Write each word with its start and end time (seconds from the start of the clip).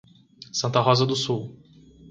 Santa 0.51 0.79
Rosa 0.81 1.05
do 1.05 1.15
Sul 1.15 1.55